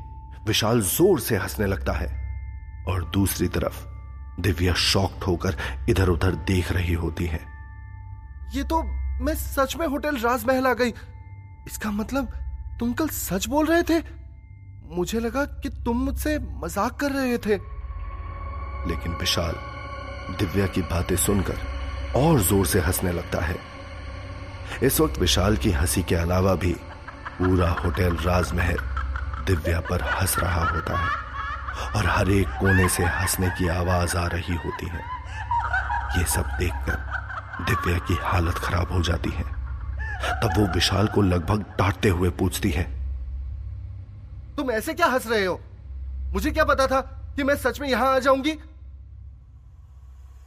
विशाल 0.46 0.80
ज़ोर 0.80 1.20
से 1.20 1.36
हंसने 1.36 1.66
लगता 1.66 1.92
है 1.92 2.06
और 2.88 3.04
दूसरी 3.04 3.48
तरफ़ 3.48 3.84
दिव्या 4.42 4.74
शॉक्ड 4.74 5.24
होकर 5.24 5.56
इधर 5.88 6.08
उधर 6.08 6.34
देख 6.46 6.72
रही 6.72 6.94
होती 6.94 7.26
है। 7.26 7.40
ये 8.54 8.62
तो 8.64 8.82
मैं 9.24 9.34
सच 9.34 9.76
में 9.76 9.86
होटल 9.86 10.16
राजमहल 10.16 10.66
आ 10.66 10.72
गई। 10.74 10.92
इसका 11.66 11.90
मतलब 11.90 12.32
तुम 12.80 12.92
कल 12.92 13.08
सच 13.08 13.48
बोल 13.48 13.66
रहे 13.66 13.82
थे? 13.82 14.02
मुझे 14.90 15.20
लगा 15.20 15.44
कि 15.44 15.68
तुम 15.84 15.96
मुझसे 15.96 16.38
मज़ाक 16.38 17.00
कर 17.00 17.12
रहे 17.12 17.38
थे। 17.38 17.56
लेकिन 18.88 19.12
विशाल 19.12 19.54
दिव्या 20.38 20.66
की 20.66 20.82
बातें 20.82 21.16
सुनकर 21.16 21.58
और 22.16 22.40
ज़ोर 22.40 22.66
से 22.66 22.80
हंसने 22.80 23.12
लगता 23.12 23.40
है। 23.40 23.56
इस 24.82 25.00
वक्त 25.00 25.18
विशाल 25.18 25.56
की 25.56 25.70
हँसी 25.70 26.02
के 26.02 26.14
अलावा 26.14 26.54
भी 26.54 26.74
पूरा 27.38 27.70
होटल 27.70 28.16
राजमहल 28.16 28.78
दिव्या 29.46 29.80
पर 29.80 30.02
हंस 30.02 30.38
रहा 30.38 30.64
होता 30.70 30.96
है 30.98 31.10
और 31.96 32.06
हर 32.06 32.30
एक 32.30 32.48
कोने 32.48 32.88
से 32.88 33.04
हंसने 33.04 33.48
की 33.48 33.68
आवाज़ 33.68 34.16
आ 34.16 34.26
रही 34.26 34.54
होती 34.54 34.86
है। 34.86 35.02
ये 36.18 36.24
सब 36.24 36.42
देखकर 36.42 37.64
दिव्या 37.64 37.98
की 37.98 38.16
हालत 38.22 38.54
खराब 38.54 38.92
हो 38.92 39.02
जाती 39.02 39.30
है। 39.30 39.44
तब 40.42 40.58
वो 40.58 40.66
विशाल 40.74 41.06
को 41.06 41.22
लगभग 41.22 41.60
डांटते 41.78 42.08
हुए 42.08 42.30
पूछती 42.30 42.70
है 42.70 42.84
तुम 44.56 44.70
ऐसे 44.70 44.94
क्या 44.94 45.06
हंस 45.06 45.26
रहे 45.26 45.44
हो? 45.44 45.60
मुझे 46.32 46.50
क्या 46.50 46.64
पता 46.64 46.86
था 46.86 47.00
कि 47.36 47.42
मैं 47.42 47.56
सच 47.56 47.80
में 47.80 47.88
यहाँ 47.88 48.14
आ 48.14 48.18
जाऊँगी? 48.18 48.58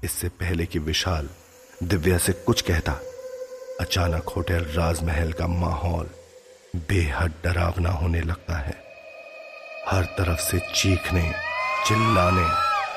इससे 0.03 0.29
पहले 0.29 0.65
कि 0.65 0.79
विशाल 0.79 1.29
दिव्या 1.83 2.17
से 2.17 2.33
कुछ 2.33 2.61
कहता 2.61 2.91
अचानक 3.81 4.29
होटल 4.29 4.65
राजमहल 4.77 5.33
का 5.33 5.47
माहौल 5.47 6.09
बेहद 6.75 7.33
डरावना 7.43 7.89
होने 7.89 8.21
लगता 8.21 8.57
है। 8.57 8.73
हर 9.89 10.03
तरफ़ 10.03 10.39
से 10.39 10.59
चीखने, 10.59 11.31
चिल्लाने 11.87 12.43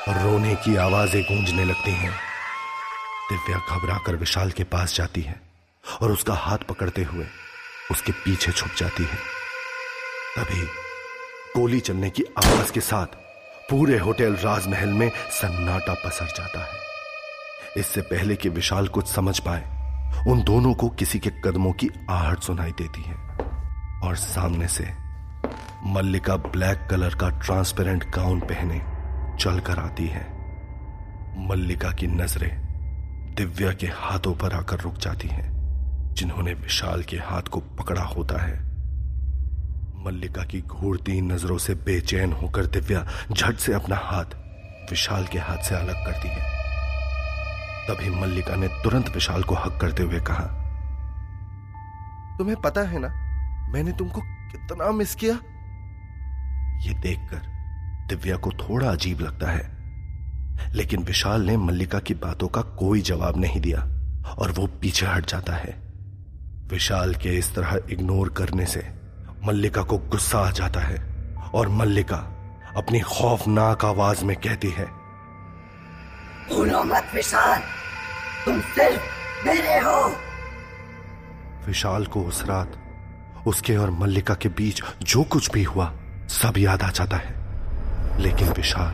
और 0.07 0.21
रोने 0.23 0.55
की 0.55 0.75
आवाज़ें 0.75 1.23
गूंजने 1.23 1.65
लगती 1.65 1.91
हैं। 1.91 2.11
दिव्या 3.31 3.57
घबराकर 3.57 4.15
विशाल 4.15 4.51
के 4.51 4.63
पास 4.63 4.95
जाती 4.95 5.21
है 5.21 5.41
और 6.01 6.11
उसका 6.11 6.33
हाथ 6.33 6.57
पकड़ते 6.57 7.03
हुए 7.03 7.25
उसके 7.91 8.11
पीछे 8.11 8.51
छुप 8.51 8.69
जाती 8.77 9.03
है। 9.03 9.17
तभी 10.37 10.61
गोली 11.55 11.79
चलने 11.79 12.09
की 12.09 12.23
आवाज़ 12.23 12.71
के 12.71 12.81
साथ 12.81 13.05
पूरे 13.69 13.97
होटल 13.97 14.35
राजमहल 14.35 14.89
में 14.89 15.09
सन्नाटा 15.09 15.93
पसर 15.93 16.25
जाता 16.25 16.59
है। 16.59 16.79
इससे 17.77 18.01
पहले 18.01 18.35
कि 18.35 18.49
विशाल 18.49 18.87
कुछ 18.87 19.07
समझ 19.07 19.39
पाए, 19.39 19.61
उन 20.27 20.43
दोनों 20.43 20.73
को 20.73 20.89
किसी 20.89 21.19
के 21.19 21.29
कदमों 21.29 21.73
की 21.73 21.89
आहट 22.09 22.39
सुनाई 22.39 22.71
देती 22.71 23.01
है। 23.01 23.24
और 24.03 24.15
सामने 24.15 24.67
से 24.67 24.93
मल्लिका 25.85 26.35
ब्लैक 26.35 26.87
कलर 26.89 27.15
का 27.15 27.29
ट्रांसपेरेंट 27.39 28.03
गाउन 28.11 28.39
पहने 28.41 28.79
चलकर 29.39 29.79
आती 29.79 30.07
है। 30.07 30.23
मल्लिका 31.47 31.91
की 31.91 32.07
नज़रें 32.07 32.49
दिव्या 33.35 33.71
के 33.71 33.87
हाथों 33.87 34.33
पर 34.33 34.53
आकर 34.53 34.79
रुक 34.79 34.97
जाती 34.97 35.27
हैं, 35.27 36.13
जिन्होंने 36.13 36.53
विशाल 36.53 37.03
के 37.03 37.17
हाथ 37.17 37.41
को 37.41 37.59
पकड़ा 37.59 38.01
होता 38.01 38.41
है। 38.41 38.63
मल्लिका 40.05 40.43
की 40.43 40.61
घूरती 40.61 41.19
नज़रों 41.21 41.57
से 41.57 41.75
बेचैन 41.75 42.33
होकर 42.33 42.65
दिव्या 42.65 43.05
झट 43.31 43.57
से 43.57 43.73
अपना 43.73 43.95
हाथ 43.95 44.35
विशाल 44.91 45.25
के 45.25 45.39
हाथ 45.39 45.63
से 45.63 45.75
अलग 45.75 46.05
करती 46.05 46.27
है। 46.27 46.53
तभी 47.87 48.09
मल्लिका 48.09 48.55
ने 48.55 48.67
तुरंत 48.83 49.09
विशाल 49.09 49.43
को 49.43 49.55
हक 49.55 49.77
करते 49.81 50.03
हुए 50.03 50.19
कहा, 50.19 50.45
तुम्हें 52.37 52.61
पता 52.61 52.81
है 52.81 52.99
ना 52.99 53.09
मैंने 53.69 53.91
तुमको 53.91 54.21
कितना 54.21 54.91
मिस 54.91 55.15
किया? 55.15 55.33
ये 56.81 56.93
देखकर 56.93 57.41
दिव्या 58.07 58.37
को 58.37 58.51
थोड़ा 58.51 58.91
अजीब 58.91 59.19
लगता 59.19 59.51
है। 59.51 59.75
लेकिन 60.73 61.03
विशाल 61.03 61.41
ने 61.41 61.57
मल्लिका 61.57 61.99
की 61.99 62.13
बातों 62.13 62.47
का 62.47 62.61
कोई 62.61 63.01
जवाब 63.01 63.37
नहीं 63.37 63.61
दिया 63.61 63.79
और 64.37 64.51
वो 64.51 64.67
पीछे 64.67 65.05
हट 65.05 65.25
जाता 65.25 65.53
है। 65.53 65.93
विशाल 66.67 67.15
के 67.15 67.29
इस 67.29 67.55
तरह 67.55 67.79
इग्नोर 67.89 68.29
करने 68.29 68.65
से 68.65 68.87
मल्लिका 69.43 69.81
को 69.81 69.97
गुस्सा 69.97 70.39
आ 70.39 70.51
जाता 70.51 70.79
है 70.79 70.97
और 71.53 71.69
मल्लिका 71.69 72.17
अपनी 72.77 72.99
खौफनाक 72.99 73.85
आवाज़ 73.85 74.25
में 74.25 74.37
कहती 74.37 74.69
है 74.69 74.85
भूलो 76.49 76.83
मत 76.83 77.07
विशाल 77.15 77.59
तुम 78.45 78.61
सिर्फ़ 78.61 79.01
मेरे 79.47 79.79
हो। 79.79 80.07
विशाल 81.67 82.05
को 82.05 82.21
उस 82.21 82.43
रात 82.43 82.81
उसके 83.47 83.77
और 83.77 83.91
मल्लिका 83.91 84.33
के 84.33 84.49
बीच 84.49 84.81
जो 85.01 85.23
कुछ 85.23 85.51
भी 85.51 85.63
हुआ, 85.63 85.93
सब 86.29 86.53
याद 86.57 86.81
आ 86.81 86.89
जाता 86.89 87.17
है। 87.17 87.35
लेकिन 88.21 88.49
विशाल, 88.49 88.93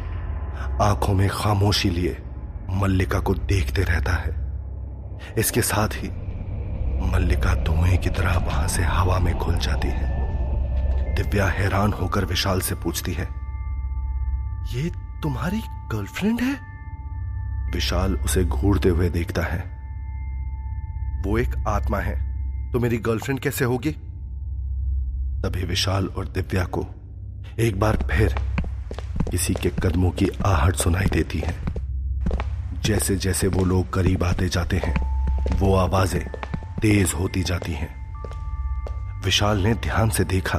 आँखों 0.81 1.13
में 1.13 1.29
खामोशी 1.29 1.89
लिए 1.89 2.17
मल्लिका 2.69 3.19
को 3.19 3.33
देखते 3.33 3.83
रहता 3.83 4.11
है। 4.11 4.41
इसके 5.37 5.61
साथ 5.61 5.89
ही 5.93 6.09
मल्लिका 7.11 7.53
धुएँ 7.55 7.97
की 7.97 8.09
तरह 8.09 8.37
वहाँ 8.37 8.67
से 8.67 8.83
हवा 8.83 9.19
में 9.19 9.35
घुल 9.35 9.57
जाती 9.57 9.87
है। 9.87 10.21
दिव्या 11.15 11.45
हैरान 11.45 11.93
होकर 11.93 12.25
विशाल 12.25 12.61
से 12.61 12.75
पूछती 12.75 13.13
है, 13.13 13.27
ये 14.73 14.91
तुम्हारी 15.21 15.61
गर्लफ्रेंड 15.67 16.41
है? 16.41 16.53
विशाल 17.73 18.15
उसे 18.15 18.43
घूरते 18.43 18.89
हुए 18.89 19.09
देखता 19.09 19.41
है। 19.41 19.59
वो 21.25 21.37
एक 21.37 21.63
आत्मा 21.67 21.99
है। 21.99 22.31
तो 22.71 22.79
मेरी 22.79 22.97
गर्लफ्रेंड 22.97 23.39
कैसे 23.39 23.65
होगी? 23.65 23.95
तभी 25.43 25.63
विशाल 25.63 26.07
और 26.07 26.27
दिव्या 26.27 26.63
को 26.65 26.85
एक 27.59 27.79
बार 27.79 27.97
फिर 28.11 28.35
किसी 29.31 29.53
के 29.53 29.69
कदमों 29.69 30.09
की 30.11 30.27
आहट 30.45 30.75
सुनाई 30.75 31.05
देती 31.05 31.39
है। 31.39 31.53
जैसे 32.83 33.15
जैसे 33.15 33.47
वो 33.47 33.65
लोग 33.65 33.93
करीब 33.93 34.23
आते 34.23 34.49
जाते 34.49 34.77
हैं, 34.77 35.57
वो 35.59 35.75
आवाज़ें 35.75 36.23
तेज 36.81 37.13
होती 37.19 37.43
जाती 37.43 37.71
हैं। 37.71 37.89
विशाल 39.25 39.57
ने 39.57 39.73
ध्यान 39.73 40.09
से 40.09 40.23
देखा 40.23 40.57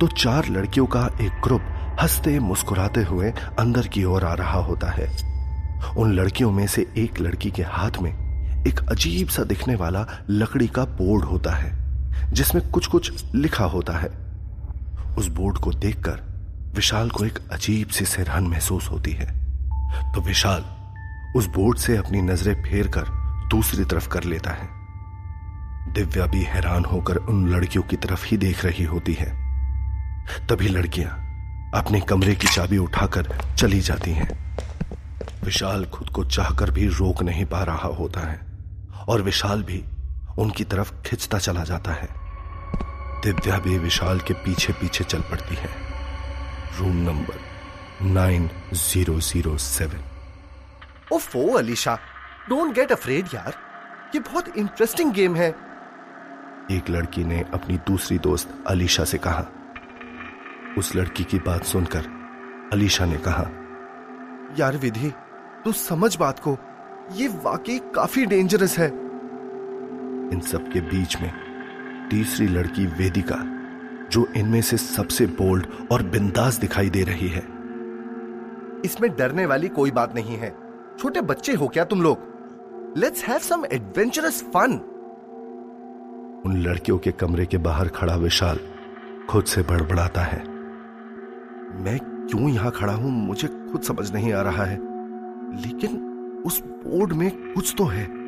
तो 0.00 0.06
चार 0.06 0.48
लड़कियों 0.48 0.86
का 0.86 1.08
एक 1.20 1.40
ग्रुप 1.44 1.62
हँसते 2.00 2.38
मुस्कुराते 2.38 3.02
हुए 3.02 3.30
अंदर 3.58 3.86
की 3.86 4.04
ओर 4.04 4.24
आ 4.24 4.34
रहा 4.34 4.60
होता 4.60 4.90
है। 4.90 5.08
उन 5.96 6.12
लड़कियों 6.12 6.50
में 6.52 6.66
से 6.66 6.86
एक 6.98 7.20
लड़की 7.20 7.50
के 7.50 7.62
हाथ 7.62 7.98
में 8.02 8.12
एक 8.66 8.80
अजीब 8.90 9.28
सा 9.28 9.42
दिखने 9.44 9.74
वाला 9.74 10.06
लकड़ी 10.30 10.68
का 10.68 10.84
बोर्ड 10.84 11.24
होता 11.24 11.54
है। 11.54 11.85
जिसमें 12.32 12.70
कुछ 12.70 12.86
कुछ 12.86 13.24
लिखा 13.34 13.64
होता 13.64 13.92
है। 13.92 14.08
उस 15.18 15.26
बोर्ड 15.26 15.58
को 15.58 15.72
देखकर 15.72 16.20
विशाल 16.74 17.10
को 17.10 17.24
एक 17.24 17.38
अजीब 17.52 17.88
सी 17.88 18.04
सिरहन 18.04 18.44
महसूस 18.44 18.90
होती 18.90 19.12
है। 19.12 19.46
तो 20.12 20.20
विशाल 20.20 20.64
उस 21.36 21.46
बोर्ड 21.46 21.78
से 21.78 21.96
अपनी 21.96 22.20
नज़रें 22.20 22.62
फेर 22.62 22.88
कर 22.88 23.04
दूसरी 23.50 23.84
तरफ़ 23.84 24.08
कर 24.08 24.24
लेता 24.24 24.50
है। 24.50 24.68
दिव्या 25.92 26.26
भी 26.26 26.42
हैरान 26.42 26.84
होकर 26.84 27.16
उन 27.16 27.48
लड़कियों 27.48 27.84
की 27.84 27.96
तरफ़ 27.96 28.26
ही 28.26 28.36
देख 28.36 28.64
रही 28.64 28.84
होती 28.84 29.14
है। 29.14 29.46
तभी 30.46 30.68
लड़कियाँ 30.68 31.10
अपने 31.74 32.00
कमरे 32.00 32.34
की 32.34 32.46
चाबी 32.46 32.78
उठाकर 32.78 33.54
चली 33.58 33.80
जाती 33.80 34.10
हैं। 34.10 34.56
विशाल 35.44 35.84
खुद 35.84 36.08
को 36.08 36.24
चाहकर 36.24 36.70
भी 36.70 36.86
रोक 36.86 37.22
नहीं 37.22 37.44
पा 37.44 37.62
रहा 37.62 37.88
होता 37.88 38.20
है 38.20 38.40
और 39.08 39.22
विशाल 39.22 39.62
भी 39.62 39.84
उनकी 40.38 40.64
तरफ़ 40.64 40.92
खिंचता 41.02 41.38
चला 41.38 41.64
जाता 41.64 41.92
है। 41.92 42.08
दिव्या 43.22 43.58
भी 43.58 43.78
विशाल 43.78 44.20
के 44.20 44.34
पीछे 44.34 44.72
पीछे 44.72 45.04
चल 45.04 45.20
पड़ती 45.20 45.54
है। 45.54 45.70
Room 46.78 46.96
number 46.96 47.40
nine 48.02 48.50
zero 48.72 49.20
zero 49.20 49.58
seven. 49.58 50.04
ओफो 51.12 51.52
अलीशा 51.52 51.98
डोंट 52.48 52.74
गेट 52.74 52.92
अफ्रेड 52.92 53.26
यार। 53.34 53.54
ये 54.14 54.20
बहुत 54.20 54.48
इंटरेस्टिंग 54.56 55.12
गेम 55.12 55.36
है। 55.36 55.48
एक 56.70 56.90
लड़की 56.90 57.24
ने 57.24 57.44
अपनी 57.54 57.76
दूसरी 57.76 58.18
दोस्त 58.18 58.64
अलीशा 58.66 59.04
से 59.04 59.18
कहा। 59.18 59.46
उस 60.78 60.94
लड़की 60.96 61.24
की 61.24 61.38
बात 61.38 61.64
सुनकर 61.64 62.04
अलीशा 62.72 63.04
ने 63.04 63.16
कहा 63.16 63.46
यार 64.58 64.76
विधि 64.76 65.12
तू 65.64 65.72
समझ 65.72 66.16
बात 66.16 66.38
को। 66.38 66.58
ये 67.12 67.28
वाकई 67.28 67.78
काफ़ी 67.78 68.26
डेंजरस 68.26 68.78
है। 68.78 69.05
इन 70.32 70.40
सब 70.40 70.68
के 70.72 70.80
बीच 70.80 71.16
में 71.22 71.32
तीसरी 72.10 72.48
लड़की 72.48 72.86
वेदिका, 72.86 73.36
जो 74.10 74.26
इनमें 74.36 74.62
से 74.62 74.76
सबसे 74.76 75.26
बोल्ड 75.26 75.66
और 75.90 76.02
बिंदास 76.02 76.56
दिखाई 76.56 76.90
दे 76.90 77.02
रही 77.02 77.28
है। 77.28 77.42
इसमें 78.84 79.16
डरने 79.16 79.46
वाली 79.46 79.68
कोई 79.68 79.90
बात 79.90 80.14
नहीं 80.14 80.36
है। 80.36 80.56
छोटे 80.98 81.20
बच्चे 81.20 81.52
हो 81.52 81.68
क्या 81.68 81.84
तुम 81.84 82.02
लोग? 82.02 82.18
Let's 82.96 83.24
have 83.24 83.38
some 83.38 83.64
adventurous 83.72 84.42
fun 84.42 84.92
उन 86.46 86.56
लड़कियों 86.56 86.98
के 86.98 87.12
कमरे 87.12 87.46
के 87.46 87.58
बाहर 87.58 87.88
खड़ा 87.88 88.16
विशाल 88.16 88.58
खुद 89.30 89.44
से 89.44 89.62
बड़बड़ाता 89.62 90.20
है। 90.20 90.38
मैं 91.82 92.26
क्यों 92.30 92.48
यहाँ 92.48 92.70
खड़ा 92.70 92.92
हूँ? 92.92 93.10
मुझे 93.10 93.48
खुद 93.48 93.82
समझ 93.82 94.12
नहीं 94.12 94.32
आ 94.32 94.42
रहा 94.42 94.64
है। 94.64 94.76
लेकिन 95.62 95.96
उस 96.46 96.62
बोर्ड 96.64 97.12
में 97.12 97.52
कुछ 97.52 97.74
तो 97.78 97.84
है। 97.84 98.25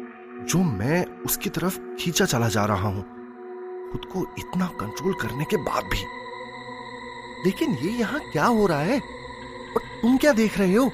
जो 0.49 0.59
मैं 0.59 1.05
उसकी 1.27 1.51
तरफ़ 1.51 1.79
खींचा 1.97 2.25
चला 2.25 2.49
जा 2.49 2.65
रहा 2.65 2.89
हूँ, 2.89 3.03
खुद 3.93 4.05
को 4.05 4.21
इतना 4.39 4.67
कंट्रोल 4.81 5.15
करने 5.15 5.45
के 5.45 5.57
बाद 5.57 5.85
भी। 5.85 5.99
लेकिन 7.45 7.75
ये 7.75 7.91
यहाँ 7.91 8.21
क्या 8.33 8.45
हो 8.45 8.67
रहा 8.67 8.81
है? 8.81 8.99
और 8.99 9.83
तुम 10.03 10.17
क्या 10.17 10.33
देख 10.33 10.59
रहे 10.59 10.75
हो? 10.75 10.91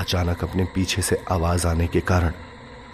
अचानक 0.00 0.44
अपने 0.44 0.64
पीछे 0.64 1.02
से 1.02 1.20
आवाज़ 1.30 1.66
आने 1.66 1.86
के 1.86 2.00
कारण 2.02 2.32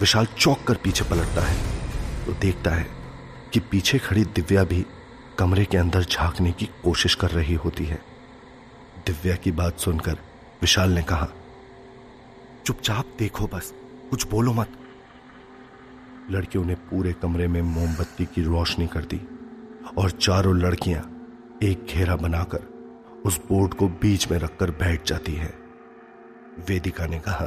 विशाल 0.01 0.25
चौक 0.37 0.63
कर 0.63 0.75
पीछे 0.75 1.05
पलटता 1.05 1.41
है 1.41 2.25
तो 2.25 2.33
देखता 2.41 2.71
है 2.71 2.87
कि 3.53 3.59
पीछे 3.61 3.99
खड़ी 3.99 4.23
दिव्या 4.25 4.63
भी 4.63 4.85
कमरे 5.39 5.65
के 5.65 5.77
अंदर 5.77 6.03
झांकने 6.03 6.51
की 6.51 6.65
कोशिश 6.83 7.15
कर 7.15 7.31
रही 7.31 7.53
होती 7.55 7.85
है। 7.85 8.01
दिव्या 9.05 9.35
की 9.35 9.51
बात 9.51 9.79
सुनकर 9.79 10.17
विशाल 10.61 10.91
ने 10.91 11.03
कहा, 11.03 11.27
चुपचाप 12.65 13.05
देखो 13.19 13.47
बस, 13.47 13.73
कुछ 14.09 14.27
बोलो 14.27 14.53
मत। 14.53 14.79
लड़कियों 16.31 16.65
ने 16.65 16.75
पूरे 16.75 17.13
कमरे 17.13 17.47
में 17.47 17.61
मोमबत्ती 17.61 18.25
की 18.25 18.43
रोशनी 18.43 18.87
कर 18.87 19.05
दी 19.05 19.21
और 19.97 20.11
चारों 20.11 20.55
लड़कियाँ 20.57 21.01
एक 21.63 21.85
घेरा 21.85 22.15
बनाकर 22.15 23.21
उस 23.25 23.39
बोर्ड 23.49 23.73
को 23.73 23.87
बीच 23.87 24.31
में 24.31 24.37
रखकर 24.37 24.71
बैठ 24.71 25.07
जाती 25.07 25.33
है। 25.33 25.53
वेदिका 26.67 27.05
ने 27.05 27.19
कहा, 27.19 27.45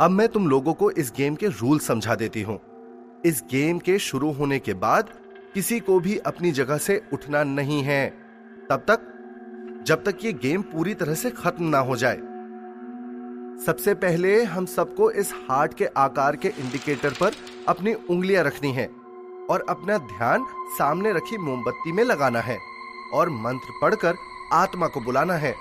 अब 0.00 0.10
मैं 0.10 0.28
तुम 0.28 0.48
लोगों 0.48 0.74
को 0.74 0.90
इस 0.90 1.12
गेम 1.16 1.34
के 1.34 1.46
रूल 1.46 1.78
समझा 1.78 2.14
देती 2.14 2.42
हूँ। 2.42 2.60
इस 3.24 3.42
गेम 3.50 3.78
के 3.78 3.98
शुरू 3.98 4.30
होने 4.32 4.58
के 4.58 4.74
बाद 4.74 5.10
किसी 5.54 5.80
को 5.80 6.00
भी 6.00 6.16
अपनी 6.16 6.52
जगह 6.52 6.78
से 6.78 7.02
उठना 7.12 7.42
नहीं 7.44 7.82
है। 7.82 8.08
तब 8.70 8.84
तक, 8.90 9.00
जब 9.86 10.04
तक 10.04 10.24
ये 10.24 10.32
गेम 10.32 10.62
पूरी 10.62 10.94
तरह 10.94 11.14
से 11.14 11.30
खत्म 11.30 11.64
ना 11.64 11.78
हो 11.78 11.96
जाए 11.96 12.20
सबसे 13.66 13.92
पहले 13.94 14.42
हम 14.44 14.66
सबको 14.66 15.10
इस 15.10 15.32
हार्ट 15.48 15.74
के 15.74 15.86
आकार 15.96 16.36
के 16.36 16.48
इंडिकेटर 16.48 17.10
पर 17.10 17.32
अपनी 17.68 17.92
उंगलियाँ 18.10 18.44
रखनी 18.44 18.72
है 18.72 18.86
और 19.50 19.64
अपना 19.68 19.96
ध्यान 19.98 20.44
सामने 20.78 21.12
रखी 21.12 21.38
मोमबत्ती 21.38 21.92
में 21.92 22.02
लगाना 22.04 22.40
है 22.40 22.56
और 23.14 23.28
मंत्र 23.28 23.72
पढ़कर 23.82 24.14
आत्मा 24.52 24.86
को 24.86 25.00
बुलाना 25.00 25.34
है। 25.34 25.54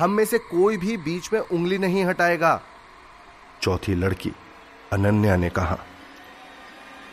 हम 0.00 0.10
में 0.10 0.24
से 0.24 0.38
कोई 0.38 0.76
भी 0.76 0.96
बीच 0.96 1.32
में 1.32 1.40
उंगली 1.40 1.78
नहीं 1.78 2.04
हटाएगा। 2.04 2.60
चौथी 3.62 3.94
लड़की, 3.94 4.32
अनन्या 4.92 5.36
ने 5.36 5.50
कहा, 5.50 5.78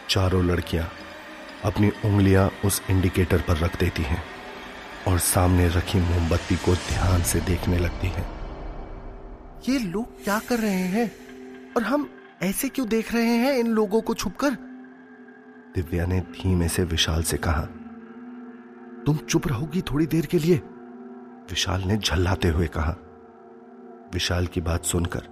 चारों 0.10 0.44
लड़कियाँ 0.46 0.88
अपनी 1.66 1.90
उंगलियाँ 2.06 2.50
उस 2.66 2.82
इंडिकेटर 2.90 3.42
पर 3.42 3.58
रख 3.58 3.80
देती 3.80 4.04
हैं 4.04 4.24
और 5.08 5.20
सामने 5.20 5.68
रखी 5.68 6.00
मोमबत्ती 6.00 6.56
को 6.56 6.76
ध्यान 6.90 7.24
से 7.24 7.42
देखने 7.42 7.78
लगती 7.78 8.08
हैं। 8.08 8.43
ये 9.70 9.78
लोग 9.80 10.24
क्या 10.24 10.40
कर 10.40 10.60
रहे 10.60 10.88
हैं? 10.88 11.12
और 11.78 11.84
हम 11.84 12.10
ऐसे 12.42 12.70
क्यों 12.70 12.88
देख 12.88 13.14
रहे 13.14 13.36
हैं 13.38 13.54
इन 13.54 13.68
लोगों 13.68 14.02
को 14.02 14.14
छुपकर? 14.14 14.52
दिव्या 15.76 16.06
ने 16.06 16.20
धीमे 16.32 16.68
से 16.68 16.84
विशाल 16.84 17.24
से 17.24 17.38
कहा 17.38 17.62
तुम 19.06 19.18
चुप 19.18 19.48
रहोगी 19.48 19.82
थोड़ी 19.82 20.06
देर 20.06 20.26
के 20.26 20.40
लिए 20.40 20.56
विशाल 21.50 21.82
ने 21.82 21.98
झल्लाते 21.98 22.48
हुए 22.48 22.68
कहा। 22.68 22.96
विशाल 24.14 24.48
की 24.48 24.62
बात 24.62 24.84
सुनकर 24.84 25.28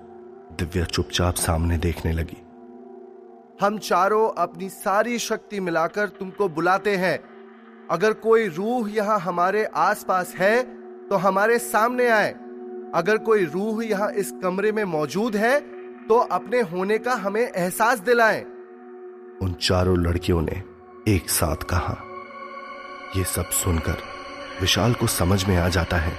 दिव्या 0.59 0.85
चुपचाप 0.85 1.35
सामने 1.35 1.77
देखने 1.77 2.11
लगी। 2.11 2.37
हम 3.61 3.77
चारों 3.77 4.29
अपनी 4.37 4.69
सारी 4.69 5.17
शक्ति 5.19 5.59
मिलाकर 5.59 6.07
तुमको 6.09 6.49
बुलाते 6.49 6.95
हैं। 6.95 7.17
अगर 7.91 8.13
कोई 8.13 8.47
रूह 8.47 8.91
यहाँ 8.91 9.19
हमारे 9.19 9.65
आसपास 9.65 10.33
है 10.35 10.61
तो 11.07 11.15
हमारे 11.17 11.59
सामने 11.59 12.07
आए। 12.07 12.33
अगर 12.95 13.17
कोई 13.17 13.45
रूह 13.45 13.83
यहाँ 13.85 14.09
इस 14.11 14.31
कमरे 14.43 14.71
में 14.71 14.83
मौजूद 14.83 15.35
है 15.35 15.59
तो 16.07 16.17
अपने 16.31 16.61
होने 16.61 16.97
का 16.97 17.13
हमें 17.13 17.41
एहसास 17.41 17.99
दिलाएँ। 17.99 18.41
उन 19.41 19.53
चारों 19.61 19.97
लड़कियों 19.97 20.41
ने 20.41 20.61
एक 21.07 21.29
साथ 21.29 21.63
कहा। 21.69 21.95
यह 23.17 23.23
सब 23.23 23.49
सुनकर 23.49 23.97
विशाल 24.61 24.93
को 24.93 25.07
समझ 25.07 25.43
में 25.45 25.55
आ 25.57 25.67
जाता 25.69 25.97
है 25.97 26.13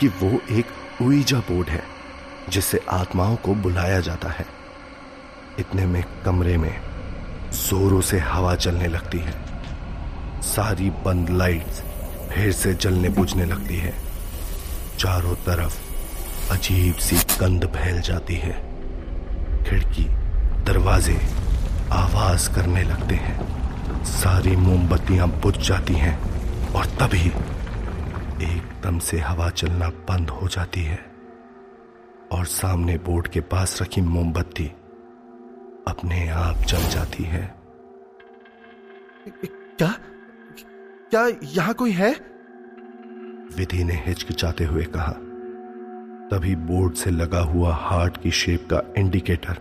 कि 0.00 0.08
वो 0.08 0.40
एक 0.50 1.02
उईजा 1.02 1.38
बोर्ड 1.40 1.68
है 1.68 1.82
जिससे 2.48 2.80
आत्माओं 2.90 3.36
को 3.36 3.54
बुलाया 3.54 4.00
जाता 4.00 4.28
है। 4.28 4.46
इतने 5.58 5.86
में 5.86 6.02
कमरे 6.24 6.56
में 6.56 6.80
जोरों 7.52 8.00
से 8.00 8.18
हवा 8.18 8.54
चलने 8.56 8.88
लगती 8.88 9.18
है। 9.18 9.34
सारी 10.42 10.90
बंद 11.04 11.30
लाइट्स 11.30 11.82
फिर 12.32 12.52
से 12.52 12.74
जलने 12.74 13.08
बुझने 13.08 13.44
लगती 13.44 13.76
है। 13.76 13.94
चारों 14.98 15.34
तरफ़ 15.46 15.85
अजीब 16.50 16.94
सी 16.94 17.16
गंध 17.40 17.66
फैल 17.66 18.00
जाती 18.00 18.34
है। 18.34 18.52
खिड़की 19.64 20.04
दरवाजे 20.64 21.16
आवाज़ 21.92 22.54
करने 22.54 22.82
लगते 22.82 23.14
हैं। 23.14 24.04
सारी 24.04 24.56
मोमबत्तियाँ 24.56 25.28
बुझ 25.28 25.56
जाती 25.58 25.94
हैं 25.94 26.16
और 26.72 26.86
तभी 26.86 27.26
एकदम 28.46 28.98
से 28.98 29.18
हवा 29.18 29.48
चलना 29.50 29.88
बंद 29.88 30.30
हो 30.30 30.48
जाती 30.48 30.82
है 30.82 30.98
और 32.32 32.44
सामने 32.44 32.98
बोर्ड 32.98 33.28
के 33.28 33.40
पास 33.40 33.82
रखी 33.82 34.00
मोमबत्ती 34.00 34.66
अपने 35.88 36.28
आप 36.28 36.56
जल 36.56 36.88
जाती 36.88 37.24
है। 37.24 37.54
क्या? 39.28 39.94
क्या 41.10 41.28
यहाँ 41.42 41.74
कोई 41.74 41.92
है? 41.92 42.10
विधि 43.56 43.84
ने 43.84 44.02
हिचकिचाते 44.06 44.64
हुए 44.64 44.84
कहा 44.84 45.14
तभी 46.30 46.56
बोर्ड 46.56 46.94
से 46.94 47.10
लगा 47.10 47.40
हुआ 47.40 47.74
हार्ट 47.74 48.22
की 48.22 48.30
शेप 48.30 48.68
का 48.72 48.94
इंडिकेटर 48.96 49.52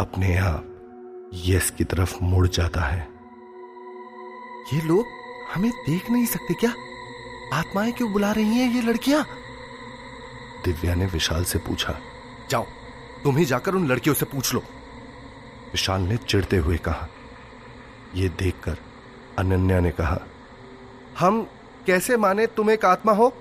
अपने 0.00 0.36
आप 0.36 0.64
यस 1.34 1.70
की 1.70 1.84
तरफ़ 1.84 2.16
मुड़ 2.22 2.48
जाता 2.48 2.80
है। 2.80 3.08
ये 4.74 4.80
लोग 4.80 5.06
हमें 5.54 5.70
देख 5.70 6.10
नहीं 6.10 6.26
सकते 6.26 6.54
क्या? 6.54 6.74
आत्माएँ 7.52 7.92
क्यों 7.92 8.12
बुला 8.12 8.32
रही 8.32 8.58
हैं 8.58 8.74
ये 8.74 8.82
लड़कियाँ? 8.82 9.26
दिव्या 10.64 10.94
ने 10.94 11.06
विशाल 11.06 11.44
से 11.44 11.58
पूछा। 11.58 11.98
जाओ 12.50 12.66
तुम 13.24 13.36
ही 13.36 13.44
जाकर 13.44 13.74
उन 13.74 13.86
लड़कियों 13.86 14.14
से 14.14 14.26
पूछ 14.26 14.54
लो। 14.54 14.60
विशाल 15.72 16.00
ने 16.00 16.16
चिढ़ते 16.16 16.56
हुए 16.56 16.76
कहा। 16.76 17.08
यह 18.14 18.28
देखकर 18.28 18.76
अनन्या 19.38 19.80
ने 19.80 19.90
कहा 19.90 20.20
हम 21.18 21.48
कैसे 21.86 22.16
माने 22.16 22.46
तुम 22.46 22.70
एक 22.70 22.84
आत्मा 22.84 23.12
हो? 23.12 23.32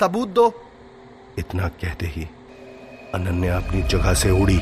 सबूत 0.00 0.28
दो। 0.28 0.64
इतना 1.38 1.68
कहते 1.82 2.06
ही 2.06 2.26
अनन्या 3.14 3.56
अपनी 3.56 3.82
जगह 3.82 4.14
से 4.14 4.30
उड़ी 4.32 4.58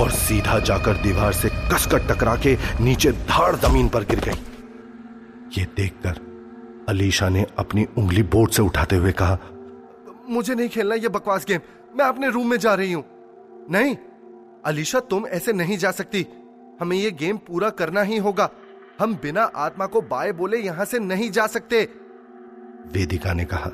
और 0.00 0.10
सीधा 0.12 0.58
जाकर 0.60 0.96
दीवार 1.02 1.32
से 1.32 1.48
कसकर 1.72 2.06
टकरा 2.08 2.34
के 2.36 2.56
नीचे 2.80 3.12
धाड़ 3.12 3.54
ज़मीन 3.56 3.88
पर 3.88 4.04
गिर 4.04 4.20
गई। 4.20 5.58
ये 5.58 5.64
देखकर 5.76 6.20
अलीशा 6.88 7.28
ने 7.28 7.46
अपनी 7.58 7.86
उंगली 7.98 8.22
बोर्ड 8.24 8.50
से 8.50 8.62
उठाते 8.62 8.96
हुए 8.96 9.12
कहा, 9.12 9.38
मुझे 10.28 10.54
नहीं 10.54 10.68
खेलना 10.68 10.94
ये 10.94 11.08
बकवास 11.08 11.44
गेम, 11.46 11.60
मैं 11.96 12.04
अपने 12.04 12.28
रूम 12.30 12.50
में 12.50 12.58
जा 12.58 12.74
रही 12.74 12.92
हूँ। 12.92 13.04
नहीं, 13.70 13.96
अलीशा, 14.66 15.00
तुम 15.00 15.26
ऐसे 15.28 15.52
नहीं 15.52 15.76
जा 15.78 15.90
सकती। 15.90 16.26
हमें 16.80 16.96
ये 16.96 17.10
गेम 17.12 17.36
पूरा 17.38 17.70
करना 17.70 18.02
ही 18.02 18.16
होगा। 18.18 18.48
हम 19.00 19.14
बिना 19.14 19.42
आत्मा 19.56 19.86
को 19.86 20.00
बाय 20.02 20.32
बोले 20.32 20.58
यहाँ 20.58 20.84
से 20.84 20.98
नहीं 20.98 21.30
जा 21.30 21.46
सकते। 21.46 21.82
वेदिका 22.92 23.32
ने 23.32 23.44
कहा 23.44 23.70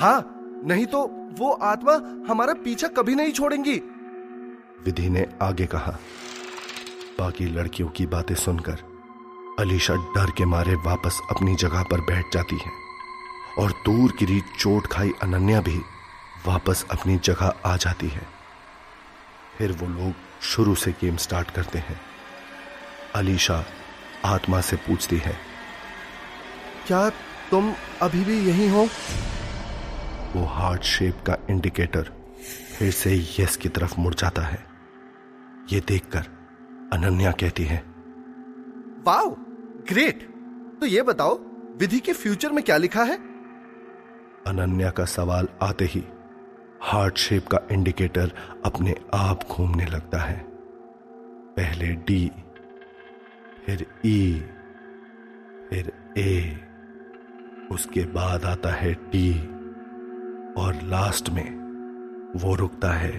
हाँ 0.00 0.43
नहीं 0.64 0.86
तो 0.86 1.00
वो 1.38 1.50
आत्मा 1.62 1.92
हमारा 2.28 2.54
पीछा 2.54 2.88
कभी 2.88 3.14
नहीं 3.14 3.32
छोड़ेंगी। 3.32 3.74
विधि 4.84 5.08
ने 5.08 5.26
आगे 5.42 5.66
कहा 5.66 5.98
बाकी 7.18 7.46
लड़कियों 7.46 7.88
की 7.88 8.06
बातें 8.06 8.34
सुनकर 8.34 8.78
अलीशा 9.58 9.94
डर 10.14 10.30
के 10.30 10.44
मारे 10.44 10.74
वापस 10.74 11.20
अपनी 11.30 11.54
जगह 11.54 11.82
पर 11.82 12.00
बैठ 12.00 12.32
जाती 12.32 12.56
है 12.56 12.70
और 13.58 13.72
दूर 13.86 14.12
गिरी 14.18 14.40
चोट 14.58 14.86
खाई 14.86 15.12
अनन्या 15.22 15.60
भी 15.60 15.78
वापस 16.46 16.84
अपनी 16.90 17.16
जगह 17.24 17.54
आ 17.66 17.76
जाती 17.76 18.08
है। 18.08 18.26
फिर 19.58 19.72
वो 19.72 19.88
लोग 19.88 20.12
शुरू 20.42 20.74
से 20.74 20.90
गेम 20.90 21.16
स्टार्ट 21.16 21.50
करते 21.50 21.78
हैं। 21.78 22.00
अलीशा 23.14 23.64
आत्मा 24.24 24.60
से 24.60 24.76
पूछती 24.76 25.16
है 25.16 25.36
क्या 26.86 27.08
तुम 27.50 27.72
अभी 28.02 28.24
भी 28.24 28.38
यही 28.40 28.68
हो? 28.68 28.88
वो 30.34 30.44
हार्ट 30.44 30.82
शेप 30.82 31.22
का 31.26 31.36
इंडिकेटर 31.50 32.10
फिर 32.78 32.90
से 32.90 33.14
यस 33.38 33.56
की 33.56 33.68
तरफ़ 33.68 33.94
मुड़ 34.00 34.14
जाता 34.14 34.42
है। 34.42 34.64
ये 35.72 35.80
देखकर 35.80 36.26
अनन्या 36.92 37.32
कहती 37.32 37.64
है 37.64 37.82
वाओ 39.06 39.28
ग्रेट। 39.88 40.28
तो 40.80 40.86
ये 40.86 41.02
बताओ 41.02 41.38
विधि 41.78 41.98
के 42.00 42.12
फ्यूचर 42.12 42.52
में 42.52 42.62
क्या 42.64 42.76
लिखा 42.76 43.02
है? 43.02 43.16
अनन्या 44.46 44.90
का 44.90 45.04
सवाल 45.04 45.48
आते 45.62 45.84
ही 45.84 46.04
हार्ट 46.82 47.18
शेप 47.18 47.46
का 47.46 47.60
इंडिकेटर 47.72 48.32
अपने 48.64 48.94
आप 49.14 49.44
घूमने 49.50 49.86
लगता 49.86 50.18
है। 50.18 50.36
पहले 51.56 51.92
डी 52.06 52.30
फिर 53.66 53.86
ई 54.06 54.40
फिर 55.70 55.92
ए 56.18 56.60
उसके 57.70 58.04
बाद 58.04 58.44
आता 58.44 58.72
है 58.72 58.94
टी। 58.94 59.53
और 60.56 60.74
लास्ट 60.82 61.28
में 61.28 61.64
वो 62.36 62.54
रुकता 62.54 62.92
है 62.92 63.12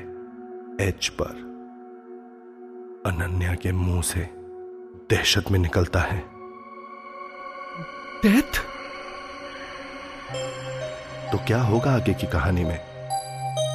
एच 0.82 1.08
पर। 1.08 1.46
अनन्या 3.06 3.56
के 3.56 3.72
मुँह 3.72 4.02
से 4.02 4.20
दहशत 5.10 5.44
में 5.52 5.60
निकलता 5.60 6.00
है। 6.00 6.20
डेथ 8.26 8.60
तो 11.32 11.38
क्या 11.38 11.62
होगा 11.62 11.92
आगे 11.92 12.14
की 12.14 12.28
कहानी 12.28 12.64
में? 12.64 12.80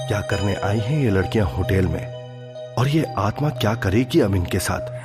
क्या 0.09 0.21
करने 0.21 0.55
आई 0.55 0.79
हैं 0.79 1.05
ये 1.05 1.11
लड़कियाँ 1.11 1.47
होटल 1.47 1.87
में? 1.87 2.21
और 2.75 2.89
ये 2.89 3.07
आत्मा 3.19 3.49
क्या 3.49 3.75
करेगी 3.75 4.21
अब 4.21 4.35
इनके 4.35 4.59
साथ? 4.59 5.01